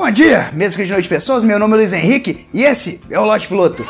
Bom 0.00 0.10
dia, 0.10 0.50
mesmo 0.54 0.82
de 0.82 0.90
noite 0.90 1.06
pessoas, 1.06 1.44
meu 1.44 1.58
nome 1.58 1.74
é 1.74 1.76
Luiz 1.76 1.92
Henrique 1.92 2.46
e 2.54 2.62
esse 2.62 3.02
é 3.10 3.20
o 3.20 3.24
Lote 3.26 3.46
Piloto. 3.46 3.84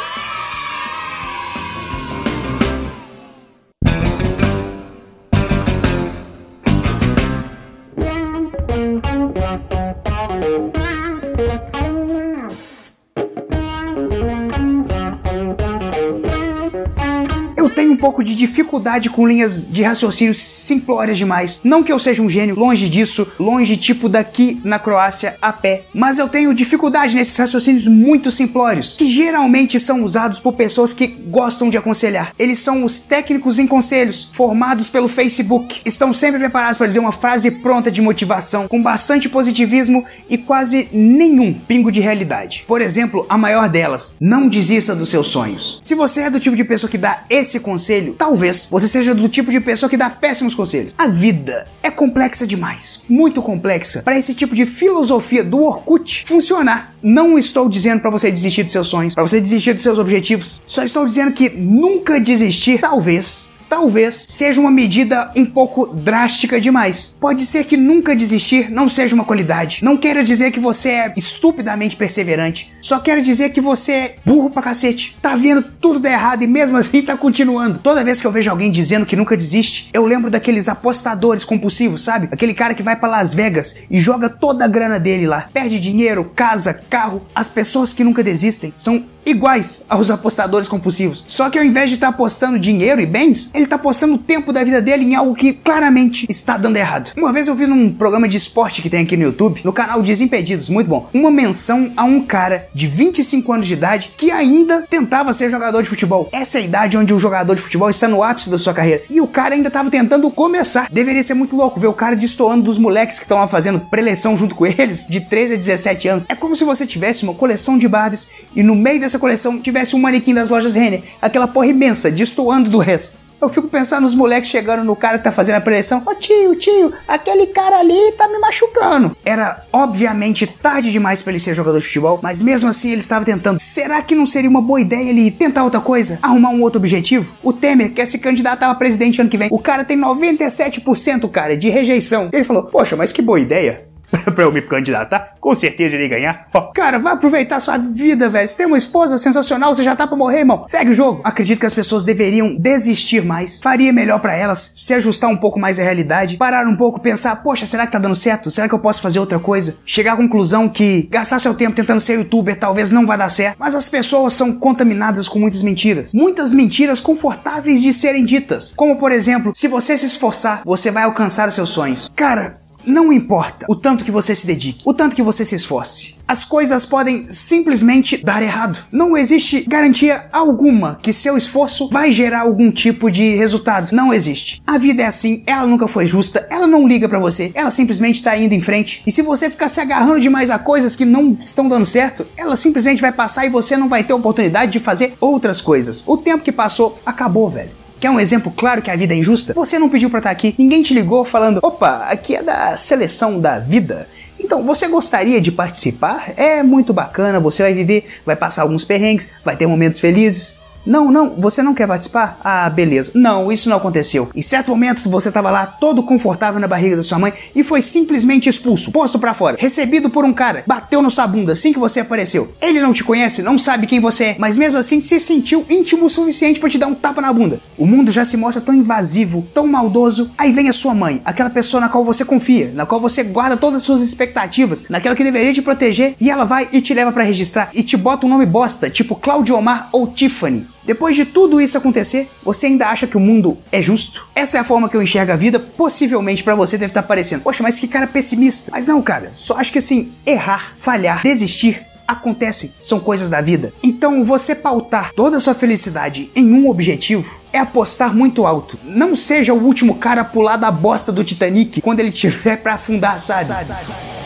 Tenho 17.90 17.92
um 17.92 17.96
pouco 17.96 18.22
de 18.22 18.34
dificuldade 18.34 19.10
com 19.10 19.26
linhas 19.26 19.66
de 19.68 19.82
raciocínio 19.82 20.32
simplórias 20.34 21.18
demais. 21.18 21.60
Não 21.64 21.82
que 21.82 21.92
eu 21.92 21.98
seja 21.98 22.22
um 22.22 22.28
gênio, 22.28 22.54
longe 22.54 22.88
disso, 22.88 23.26
longe 23.38 23.76
tipo 23.76 24.08
daqui 24.08 24.60
na 24.64 24.78
Croácia 24.78 25.36
a 25.42 25.52
pé, 25.52 25.84
mas 25.92 26.18
eu 26.18 26.28
tenho 26.28 26.54
dificuldade 26.54 27.14
nesses 27.14 27.36
raciocínios 27.36 27.86
muito 27.86 28.30
simplórios, 28.30 28.96
que 28.96 29.10
geralmente 29.10 29.80
são 29.80 30.02
usados 30.02 30.38
por 30.40 30.52
pessoas 30.52 30.92
que 30.92 31.06
gostam 31.06 31.68
de 31.68 31.76
aconselhar. 31.76 32.32
Eles 32.38 32.58
são 32.58 32.84
os 32.84 33.00
técnicos 33.00 33.58
em 33.58 33.66
conselhos, 33.66 34.30
formados 34.32 34.88
pelo 34.88 35.08
Facebook. 35.08 35.80
Estão 35.84 36.12
sempre 36.12 36.38
preparados 36.38 36.78
para 36.78 36.86
dizer 36.86 37.00
uma 37.00 37.12
frase 37.12 37.50
pronta 37.50 37.90
de 37.90 38.00
motivação, 38.00 38.68
com 38.68 38.82
bastante 38.82 39.28
positivismo 39.28 40.04
e 40.28 40.38
quase 40.38 40.88
nenhum 40.92 41.52
pingo 41.52 41.90
de 41.90 42.00
realidade. 42.00 42.64
Por 42.66 42.80
exemplo, 42.80 43.26
a 43.28 43.36
maior 43.36 43.68
delas, 43.68 44.16
não 44.20 44.48
desista 44.48 44.94
dos 44.94 45.08
seus 45.08 45.28
sonhos. 45.28 45.78
Se 45.80 45.94
você 45.94 46.22
é 46.22 46.30
do 46.30 46.40
tipo 46.40 46.56
de 46.56 46.64
pessoa 46.64 46.90
que 46.90 46.98
dá 46.98 47.24
esse 47.28 47.58
conselho, 47.60 47.79
talvez 48.16 48.68
você 48.70 48.88
seja 48.88 49.14
do 49.14 49.28
tipo 49.28 49.50
de 49.50 49.60
pessoa 49.60 49.88
que 49.88 49.96
dá 49.96 50.10
péssimos 50.10 50.54
conselhos. 50.54 50.94
A 50.96 51.08
vida 51.08 51.66
é 51.82 51.90
complexa 51.90 52.46
demais, 52.46 53.02
muito 53.08 53.42
complexa, 53.42 54.02
para 54.02 54.18
esse 54.18 54.34
tipo 54.34 54.54
de 54.54 54.66
filosofia 54.66 55.42
do 55.42 55.62
Orkut 55.62 56.24
funcionar. 56.26 56.94
Não 57.02 57.38
estou 57.38 57.68
dizendo 57.68 58.00
para 58.00 58.10
você 58.10 58.30
desistir 58.30 58.62
dos 58.62 58.72
seus 58.72 58.88
sonhos, 58.88 59.14
para 59.14 59.22
você 59.22 59.40
desistir 59.40 59.72
dos 59.72 59.82
seus 59.82 59.98
objetivos. 59.98 60.60
Só 60.66 60.82
estou 60.82 61.06
dizendo 61.06 61.32
que 61.32 61.48
nunca 61.50 62.20
desistir, 62.20 62.78
talvez, 62.80 63.50
talvez 63.70 64.24
seja 64.26 64.60
uma 64.60 64.70
medida 64.70 65.30
um 65.36 65.46
pouco 65.46 65.86
drástica 65.86 66.60
demais. 66.60 67.16
Pode 67.20 67.46
ser 67.46 67.64
que 67.64 67.76
nunca 67.76 68.16
desistir 68.16 68.68
não 68.68 68.88
seja 68.88 69.14
uma 69.14 69.24
qualidade. 69.24 69.78
Não 69.82 69.96
quero 69.96 70.24
dizer 70.24 70.50
que 70.50 70.58
você 70.58 70.88
é 70.90 71.12
estupidamente 71.16 71.94
perseverante. 71.94 72.72
Só 72.82 72.98
quero 72.98 73.22
dizer 73.22 73.50
que 73.50 73.60
você 73.60 73.92
é 73.92 74.16
burro 74.26 74.50
pra 74.50 74.60
cacete. 74.60 75.16
Tá 75.22 75.36
vendo 75.36 75.62
tudo 75.62 76.00
dar 76.00 76.10
errado 76.10 76.42
e 76.42 76.48
mesmo 76.48 76.76
assim 76.78 77.00
tá 77.00 77.16
continuando. 77.16 77.78
Toda 77.78 78.02
vez 78.02 78.20
que 78.20 78.26
eu 78.26 78.32
vejo 78.32 78.50
alguém 78.50 78.72
dizendo 78.72 79.06
que 79.06 79.14
nunca 79.14 79.36
desiste, 79.36 79.88
eu 79.92 80.04
lembro 80.04 80.30
daqueles 80.30 80.68
apostadores 80.68 81.44
compulsivos, 81.44 82.02
sabe? 82.02 82.28
Aquele 82.32 82.52
cara 82.52 82.74
que 82.74 82.82
vai 82.82 82.96
para 82.96 83.08
Las 83.08 83.32
Vegas 83.32 83.84
e 83.88 84.00
joga 84.00 84.28
toda 84.28 84.64
a 84.64 84.68
grana 84.68 84.98
dele 84.98 85.28
lá. 85.28 85.48
Perde 85.52 85.78
dinheiro, 85.78 86.24
casa, 86.34 86.74
carro. 86.74 87.22
As 87.32 87.48
pessoas 87.48 87.92
que 87.92 88.02
nunca 88.02 88.24
desistem 88.24 88.72
são 88.74 89.04
iguais 89.24 89.84
aos 89.88 90.10
apostadores 90.10 90.68
compulsivos. 90.68 91.24
Só 91.26 91.50
que 91.50 91.58
ao 91.58 91.64
invés 91.64 91.90
de 91.90 91.96
estar 91.96 92.08
tá 92.08 92.14
apostando 92.14 92.58
dinheiro 92.58 93.00
e 93.00 93.06
bens, 93.06 93.50
ele 93.54 93.64
está 93.64 93.76
apostando 93.76 94.14
o 94.14 94.18
tempo 94.18 94.52
da 94.52 94.64
vida 94.64 94.80
dele 94.80 95.04
em 95.04 95.14
algo 95.14 95.34
que 95.34 95.52
claramente 95.52 96.26
está 96.28 96.56
dando 96.56 96.76
errado. 96.76 97.12
Uma 97.16 97.32
vez 97.32 97.48
eu 97.48 97.54
vi 97.54 97.66
num 97.66 97.92
programa 97.92 98.28
de 98.28 98.36
esporte 98.36 98.82
que 98.82 98.90
tem 98.90 99.02
aqui 99.02 99.16
no 99.16 99.24
YouTube, 99.24 99.60
no 99.64 99.72
canal 99.72 100.02
Desimpedidos, 100.02 100.68
muito 100.68 100.88
bom, 100.88 101.08
uma 101.12 101.30
menção 101.30 101.92
a 101.96 102.04
um 102.04 102.22
cara 102.22 102.68
de 102.74 102.86
25 102.86 103.52
anos 103.52 103.66
de 103.66 103.74
idade 103.74 104.12
que 104.16 104.30
ainda 104.30 104.82
tentava 104.88 105.32
ser 105.32 105.50
jogador 105.50 105.82
de 105.82 105.88
futebol. 105.88 106.28
Essa 106.32 106.58
é 106.58 106.62
a 106.62 106.64
idade 106.64 106.96
onde 106.96 107.12
o 107.12 107.18
jogador 107.18 107.54
de 107.54 107.62
futebol 107.62 107.90
está 107.90 108.08
no 108.08 108.22
ápice 108.22 108.50
da 108.50 108.58
sua 108.58 108.74
carreira. 108.74 109.02
E 109.10 109.20
o 109.20 109.26
cara 109.26 109.54
ainda 109.54 109.68
estava 109.68 109.90
tentando 109.90 110.30
começar. 110.30 110.88
Deveria 110.90 111.22
ser 111.22 111.34
muito 111.34 111.56
louco 111.56 111.80
ver 111.80 111.86
o 111.86 111.92
cara 111.92 112.16
destoando 112.16 112.64
dos 112.64 112.78
moleques 112.78 113.18
que 113.18 113.24
estão 113.24 113.38
lá 113.38 113.48
fazendo 113.48 113.80
preleção 113.80 114.36
junto 114.36 114.54
com 114.54 114.66
eles, 114.66 115.06
de 115.06 115.20
13 115.20 115.54
a 115.54 115.56
17 115.56 116.08
anos. 116.08 116.26
É 116.28 116.34
como 116.34 116.54
se 116.56 116.64
você 116.64 116.86
tivesse 116.86 117.24
uma 117.24 117.34
coleção 117.34 117.76
de 117.76 117.88
Barbies 117.88 118.28
e 118.54 118.62
no 118.62 118.74
meio 118.74 119.00
coleção 119.18 119.60
tivesse 119.60 119.96
um 119.96 119.98
manequim 119.98 120.34
das 120.34 120.50
lojas 120.50 120.74
Renner, 120.74 121.02
aquela 121.20 121.48
porra 121.48 121.66
imensa, 121.66 122.10
destoando 122.10 122.70
do 122.70 122.78
resto. 122.78 123.18
Eu 123.40 123.48
fico 123.48 123.68
pensando 123.68 124.02
nos 124.02 124.14
moleques 124.14 124.50
chegando 124.50 124.84
no 124.84 124.94
cara 124.94 125.16
que 125.16 125.24
tá 125.24 125.32
fazendo 125.32 125.56
a 125.56 125.60
preleção. 125.62 126.02
Ô 126.06 126.10
oh, 126.10 126.14
tio, 126.14 126.54
tio, 126.56 126.92
aquele 127.08 127.46
cara 127.46 127.78
ali 127.78 128.12
tá 128.12 128.28
me 128.28 128.38
machucando. 128.38 129.16
Era 129.24 129.64
obviamente 129.72 130.46
tarde 130.46 130.92
demais 130.92 131.22
para 131.22 131.32
ele 131.32 131.40
ser 131.40 131.54
jogador 131.54 131.78
de 131.78 131.86
futebol, 131.86 132.20
mas 132.22 132.42
mesmo 132.42 132.68
assim 132.68 132.90
ele 132.90 133.00
estava 133.00 133.24
tentando. 133.24 133.58
Será 133.58 134.02
que 134.02 134.14
não 134.14 134.26
seria 134.26 134.50
uma 134.50 134.60
boa 134.60 134.80
ideia 134.80 135.08
ele 135.08 135.30
tentar 135.30 135.64
outra 135.64 135.80
coisa? 135.80 136.18
Arrumar 136.20 136.50
um 136.50 136.60
outro 136.60 136.78
objetivo? 136.78 137.26
O 137.42 137.52
Temer 137.52 137.94
quer 137.94 138.04
se 138.04 138.18
candidatar 138.18 138.70
a 138.70 138.74
presidente 138.74 139.22
ano 139.22 139.30
que 139.30 139.38
vem. 139.38 139.48
O 139.50 139.58
cara 139.58 139.84
tem 139.84 139.98
97%, 139.98 141.30
cara, 141.30 141.56
de 141.56 141.70
rejeição. 141.70 142.28
Ele 142.32 142.44
falou: 142.44 142.64
Poxa, 142.64 142.94
mas 142.94 143.10
que 143.10 143.22
boa 143.22 143.40
ideia. 143.40 143.89
pra 144.34 144.44
eu 144.44 144.52
me 144.52 144.62
candidatar, 144.62 145.34
com 145.40 145.54
certeza 145.54 145.96
irei 145.96 146.08
ganhar. 146.08 146.48
Cara, 146.74 146.98
vai 146.98 147.12
aproveitar 147.12 147.60
sua 147.60 147.78
vida, 147.78 148.28
velho. 148.28 148.46
Você 148.46 148.56
tem 148.56 148.66
uma 148.66 148.78
esposa 148.78 149.18
sensacional, 149.18 149.74
você 149.74 149.82
já 149.82 149.94
tá 149.94 150.06
pra 150.06 150.16
morrer, 150.16 150.40
irmão. 150.40 150.64
Segue 150.66 150.90
o 150.90 150.94
jogo. 150.94 151.20
Acredito 151.24 151.60
que 151.60 151.66
as 151.66 151.74
pessoas 151.74 152.04
deveriam 152.04 152.54
desistir 152.56 153.24
mais. 153.24 153.60
Faria 153.60 153.92
melhor 153.92 154.20
para 154.20 154.36
elas 154.36 154.74
se 154.76 154.94
ajustar 154.94 155.30
um 155.30 155.36
pouco 155.36 155.58
mais 155.58 155.78
à 155.78 155.82
realidade, 155.82 156.36
parar 156.36 156.66
um 156.66 156.76
pouco, 156.76 157.00
pensar, 157.00 157.36
poxa, 157.42 157.66
será 157.66 157.86
que 157.86 157.92
tá 157.92 157.98
dando 157.98 158.14
certo? 158.14 158.50
Será 158.50 158.68
que 158.68 158.74
eu 158.74 158.78
posso 158.78 159.02
fazer 159.02 159.18
outra 159.18 159.38
coisa? 159.38 159.76
Chegar 159.84 160.14
à 160.14 160.16
conclusão 160.16 160.68
que 160.68 161.08
gastar 161.10 161.38
seu 161.38 161.54
tempo 161.54 161.76
tentando 161.76 162.00
ser 162.00 162.14
youtuber 162.14 162.58
talvez 162.58 162.90
não 162.90 163.06
vai 163.06 163.18
dar 163.18 163.28
certo. 163.28 163.56
Mas 163.58 163.74
as 163.74 163.88
pessoas 163.88 164.34
são 164.34 164.52
contaminadas 164.52 165.28
com 165.28 165.38
muitas 165.38 165.62
mentiras. 165.62 166.12
Muitas 166.14 166.52
mentiras 166.52 167.00
confortáveis 167.00 167.82
de 167.82 167.92
serem 167.92 168.24
ditas. 168.24 168.72
Como, 168.76 168.96
por 168.98 169.12
exemplo, 169.12 169.52
se 169.54 169.68
você 169.68 169.96
se 169.96 170.06
esforçar, 170.06 170.62
você 170.64 170.90
vai 170.90 171.04
alcançar 171.04 171.48
os 171.48 171.54
seus 171.54 171.70
sonhos. 171.70 172.10
Cara, 172.14 172.59
não 172.84 173.12
importa 173.12 173.66
o 173.68 173.76
tanto 173.76 174.04
que 174.04 174.10
você 174.10 174.34
se 174.34 174.46
dedique, 174.46 174.82
o 174.84 174.94
tanto 174.94 175.16
que 175.16 175.22
você 175.22 175.44
se 175.44 175.54
esforce. 175.54 176.20
As 176.26 176.44
coisas 176.44 176.86
podem 176.86 177.26
simplesmente 177.28 178.24
dar 178.24 178.40
errado. 178.40 178.78
Não 178.92 179.16
existe 179.16 179.62
garantia 179.66 180.26
alguma 180.32 180.96
que 181.02 181.12
seu 181.12 181.36
esforço 181.36 181.88
vai 181.90 182.12
gerar 182.12 182.42
algum 182.42 182.70
tipo 182.70 183.10
de 183.10 183.34
resultado. 183.34 183.92
Não 183.92 184.14
existe. 184.14 184.62
A 184.64 184.78
vida 184.78 185.02
é 185.02 185.06
assim, 185.06 185.42
ela 185.44 185.66
nunca 185.66 185.88
foi 185.88 186.06
justa, 186.06 186.46
ela 186.48 186.68
não 186.68 186.86
liga 186.86 187.08
para 187.08 187.18
você, 187.18 187.50
ela 187.52 187.70
simplesmente 187.70 188.16
está 188.16 188.36
indo 188.38 188.54
em 188.54 188.60
frente. 188.60 189.02
E 189.04 189.10
se 189.10 189.22
você 189.22 189.50
ficar 189.50 189.68
se 189.68 189.80
agarrando 189.80 190.20
demais 190.20 190.50
a 190.50 190.58
coisas 190.58 190.94
que 190.94 191.04
não 191.04 191.36
estão 191.40 191.68
dando 191.68 191.84
certo, 191.84 192.24
ela 192.36 192.54
simplesmente 192.54 193.00
vai 193.00 193.10
passar 193.10 193.44
e 193.44 193.50
você 193.50 193.76
não 193.76 193.88
vai 193.88 194.04
ter 194.04 194.12
oportunidade 194.12 194.70
de 194.70 194.78
fazer 194.78 195.14
outras 195.20 195.60
coisas. 195.60 196.04
O 196.06 196.16
tempo 196.16 196.44
que 196.44 196.52
passou 196.52 196.96
acabou, 197.04 197.50
velho. 197.50 197.79
Quer 198.00 198.08
um 198.08 198.18
exemplo 198.18 198.50
claro 198.50 198.80
que 198.80 198.90
a 198.90 198.96
vida 198.96 199.12
é 199.12 199.16
injusta? 199.18 199.52
Você 199.52 199.78
não 199.78 199.90
pediu 199.90 200.08
para 200.08 200.20
estar 200.20 200.30
aqui, 200.30 200.54
ninguém 200.58 200.82
te 200.82 200.94
ligou 200.94 201.22
falando: 201.22 201.60
opa, 201.62 202.06
aqui 202.08 202.34
é 202.34 202.42
da 202.42 202.74
seleção 202.74 203.38
da 203.38 203.58
vida. 203.58 204.08
Então, 204.38 204.64
você 204.64 204.88
gostaria 204.88 205.38
de 205.38 205.52
participar? 205.52 206.32
É 206.34 206.62
muito 206.62 206.94
bacana, 206.94 207.38
você 207.38 207.62
vai 207.62 207.74
viver, 207.74 208.06
vai 208.24 208.34
passar 208.34 208.62
alguns 208.62 208.84
perrengues, 208.84 209.30
vai 209.44 209.54
ter 209.54 209.66
momentos 209.66 209.98
felizes. 209.98 210.59
Não, 210.84 211.10
não, 211.10 211.34
você 211.36 211.62
não 211.62 211.74
quer 211.74 211.86
participar? 211.86 212.38
Ah, 212.42 212.68
beleza. 212.70 213.12
Não, 213.14 213.52
isso 213.52 213.68
não 213.68 213.76
aconteceu. 213.76 214.30
Em 214.34 214.42
certo 214.42 214.70
momento 214.70 215.08
você 215.10 215.28
estava 215.28 215.50
lá 215.50 215.66
todo 215.66 216.02
confortável 216.02 216.60
na 216.60 216.66
barriga 216.66 216.96
da 216.96 217.02
sua 217.02 217.18
mãe 217.18 217.32
e 217.54 217.62
foi 217.62 217.82
simplesmente 217.82 218.48
expulso, 218.48 218.90
posto 218.90 219.18
para 219.18 219.34
fora, 219.34 219.56
recebido 219.58 220.08
por 220.08 220.24
um 220.24 220.32
cara, 220.32 220.64
bateu 220.66 221.02
na 221.02 221.10
sua 221.10 221.26
bunda 221.26 221.52
assim 221.52 221.72
que 221.72 221.78
você 221.78 222.00
apareceu. 222.00 222.52
Ele 222.60 222.80
não 222.80 222.92
te 222.92 223.04
conhece, 223.04 223.42
não 223.42 223.58
sabe 223.58 223.86
quem 223.86 224.00
você 224.00 224.24
é, 224.24 224.36
mas 224.38 224.56
mesmo 224.56 224.78
assim 224.78 225.00
se 225.00 225.20
sentiu 225.20 225.64
íntimo 225.68 226.06
o 226.06 226.10
suficiente 226.10 226.58
para 226.58 226.70
te 226.70 226.78
dar 226.78 226.86
um 226.86 226.94
tapa 226.94 227.20
na 227.20 227.32
bunda. 227.32 227.60
O 227.76 227.86
mundo 227.86 228.10
já 228.10 228.24
se 228.24 228.36
mostra 228.36 228.62
tão 228.62 228.74
invasivo, 228.74 229.46
tão 229.54 229.66
maldoso. 229.66 230.30
Aí 230.38 230.52
vem 230.52 230.68
a 230.68 230.72
sua 230.72 230.94
mãe, 230.94 231.20
aquela 231.24 231.50
pessoa 231.50 231.80
na 231.80 231.88
qual 231.88 232.04
você 232.04 232.24
confia, 232.24 232.72
na 232.74 232.86
qual 232.86 233.00
você 233.00 233.22
guarda 233.22 233.56
todas 233.56 233.78
as 233.78 233.82
suas 233.82 234.00
expectativas, 234.00 234.86
naquela 234.88 235.14
que 235.14 235.24
deveria 235.24 235.52
te 235.52 235.62
proteger, 235.62 236.14
e 236.20 236.30
ela 236.30 236.44
vai 236.44 236.68
e 236.72 236.80
te 236.80 236.94
leva 236.94 237.12
para 237.12 237.24
registrar 237.24 237.70
e 237.74 237.82
te 237.82 237.96
bota 237.96 238.26
um 238.26 238.30
nome 238.30 238.46
bosta, 238.46 238.88
tipo 238.88 239.14
Claudio 239.14 239.56
Omar 239.56 239.88
ou 239.92 240.06
Tiffany. 240.06 240.66
Depois 240.90 241.14
de 241.14 241.24
tudo 241.24 241.60
isso 241.60 241.78
acontecer, 241.78 242.28
você 242.42 242.66
ainda 242.66 242.88
acha 242.88 243.06
que 243.06 243.16
o 243.16 243.20
mundo 243.20 243.56
é 243.70 243.80
justo? 243.80 244.26
Essa 244.34 244.58
é 244.58 244.60
a 244.60 244.64
forma 244.64 244.88
que 244.88 244.96
eu 244.96 245.00
enxergo 245.00 245.30
a 245.30 245.36
vida. 245.36 245.60
Possivelmente 245.60 246.42
para 246.42 246.56
você 246.56 246.76
deve 246.76 246.90
estar 246.90 247.04
parecendo, 247.04 247.44
poxa, 247.44 247.62
mas 247.62 247.78
que 247.78 247.86
cara 247.86 248.08
pessimista. 248.08 248.72
Mas 248.72 248.88
não, 248.88 249.00
cara, 249.00 249.30
só 249.32 249.56
acho 249.56 249.70
que 249.70 249.78
assim, 249.78 250.10
errar, 250.26 250.72
falhar, 250.76 251.22
desistir 251.22 251.80
acontecem, 252.08 252.74
são 252.82 252.98
coisas 252.98 253.30
da 253.30 253.40
vida. 253.40 253.72
Então, 253.84 254.24
você 254.24 254.52
pautar 254.52 255.12
toda 255.14 255.36
a 255.36 255.40
sua 255.40 255.54
felicidade 255.54 256.28
em 256.34 256.52
um 256.52 256.68
objetivo 256.68 257.38
é 257.52 257.60
apostar 257.60 258.12
muito 258.12 258.44
alto. 258.44 258.76
Não 258.82 259.14
seja 259.14 259.54
o 259.54 259.62
último 259.62 259.94
cara 259.94 260.22
a 260.22 260.24
pular 260.24 260.56
da 260.56 260.72
bosta 260.72 261.12
do 261.12 261.22
Titanic 261.22 261.80
quando 261.80 262.00
ele 262.00 262.10
tiver 262.10 262.56
para 262.56 262.74
afundar, 262.74 263.20
sabe? 263.20 263.46
sabe, 263.46 263.64
sabe. 263.64 264.19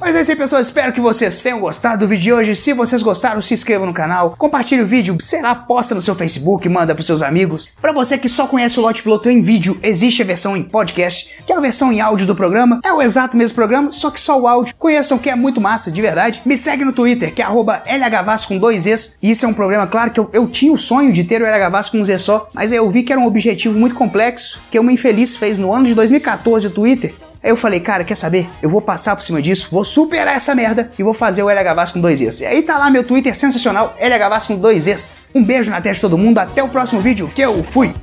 Mas 0.00 0.16
é 0.16 0.22
isso 0.22 0.30
aí, 0.30 0.36
pessoal. 0.36 0.62
Espero 0.62 0.94
que 0.94 1.00
vocês 1.00 1.42
tenham 1.42 1.60
gostado 1.60 2.06
do 2.06 2.08
vídeo 2.08 2.22
de 2.22 2.32
hoje. 2.32 2.54
Se 2.54 2.72
vocês 2.72 3.02
gostaram, 3.02 3.42
se 3.42 3.52
inscrevam 3.52 3.86
no 3.86 3.92
canal, 3.92 4.34
compartilhe 4.38 4.80
o 4.80 4.86
vídeo, 4.86 5.16
sei 5.20 5.42
lá, 5.42 5.54
posta 5.54 5.94
no 5.94 6.00
seu 6.00 6.14
Facebook, 6.14 6.66
manda 6.70 6.94
pros 6.94 7.06
seus 7.06 7.20
amigos. 7.20 7.68
Para 7.80 7.92
você 7.92 8.16
que 8.16 8.28
só 8.28 8.46
conhece 8.46 8.78
o 8.78 8.82
Lote 8.82 9.02
Piloto 9.02 9.28
em 9.28 9.42
vídeo, 9.42 9.78
existe 9.82 10.22
a 10.22 10.24
versão 10.24 10.56
em 10.56 10.62
podcast, 10.62 11.30
que 11.46 11.52
é 11.52 11.56
a 11.56 11.60
versão 11.60 11.92
em 11.92 12.00
áudio 12.00 12.26
do 12.26 12.34
programa. 12.34 12.80
É 12.82 12.90
o 12.90 13.02
exato 13.02 13.36
mesmo 13.36 13.54
programa, 13.54 13.92
só 13.92 14.10
que 14.10 14.18
só 14.18 14.40
o 14.40 14.48
áudio. 14.48 14.74
Conheçam 14.78 15.18
que 15.18 15.28
é 15.28 15.36
muito 15.36 15.60
massa, 15.60 15.92
de 15.92 16.00
verdade. 16.00 16.40
Me 16.46 16.56
segue 16.56 16.82
no 16.82 16.94
Twitter, 16.94 17.34
que 17.34 17.42
é 17.42 17.46
LHVAS 17.46 18.46
com 18.46 18.56
dois 18.56 18.86
Es. 18.86 19.18
Isso 19.22 19.44
é 19.44 19.48
um 19.48 19.54
problema, 19.54 19.86
claro, 19.86 20.10
que 20.10 20.18
eu, 20.18 20.30
eu 20.32 20.48
tinha 20.48 20.72
o 20.72 20.78
sonho 20.78 21.12
de 21.12 21.24
ter 21.24 21.42
o 21.42 21.46
LHVAS 21.46 21.90
com 21.90 21.98
um 21.98 22.04
Z 22.04 22.18
só, 22.18 22.48
mas 22.54 22.72
eu 22.72 22.90
vi 22.90 23.02
que 23.02 23.12
era 23.12 23.20
um 23.20 23.26
objetivo 23.26 23.78
muito 23.78 23.94
complexo, 23.94 24.60
que 24.70 24.78
uma 24.78 24.92
infeliz 24.92 25.36
fez 25.36 25.58
no 25.58 25.72
ano 25.74 25.84
de 25.84 25.94
2014 25.94 26.68
o 26.68 26.70
Twitter. 26.70 27.14
Aí 27.42 27.50
eu 27.50 27.56
falei, 27.56 27.80
cara, 27.80 28.04
quer 28.04 28.14
saber? 28.14 28.48
Eu 28.62 28.68
vou 28.68 28.82
passar 28.82 29.16
por 29.16 29.22
cima 29.22 29.40
disso, 29.40 29.68
vou 29.70 29.84
superar 29.84 30.36
essa 30.36 30.54
merda 30.54 30.92
e 30.98 31.02
vou 31.02 31.14
fazer 31.14 31.42
o 31.42 31.48
LHVAS 31.48 31.92
com 31.92 32.00
dois 32.00 32.20
Es. 32.20 32.40
E 32.40 32.46
aí 32.46 32.62
tá 32.62 32.76
lá 32.76 32.90
meu 32.90 33.02
Twitter 33.02 33.34
sensacional, 33.34 33.96
LHVAS 33.98 34.46
com 34.46 34.56
dois 34.56 34.86
Es. 34.86 35.14
Um 35.34 35.42
beijo 35.42 35.70
na 35.70 35.80
testa 35.80 35.94
de 35.94 36.00
todo 36.02 36.18
mundo, 36.18 36.38
até 36.38 36.62
o 36.62 36.68
próximo 36.68 37.00
vídeo, 37.00 37.30
que 37.34 37.40
eu 37.40 37.64
fui! 37.64 37.94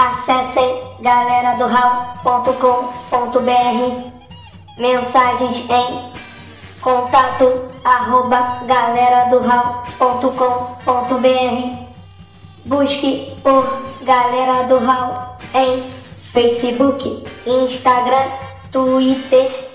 Acessem 0.00 0.82
galera 1.00 1.58
do 1.58 1.66
mensagens 4.78 5.68
em 5.68 6.12
contato 6.80 7.68
arroba 7.84 8.62
galera 8.64 9.28
do 9.28 9.40
busque 12.64 13.36
por 13.42 13.62
Galera 14.00 14.66
do 14.68 14.78
Hall 14.78 15.36
em 15.54 15.92
Facebook, 16.32 17.26
Instagram, 17.46 18.26
Twitter 18.72 19.69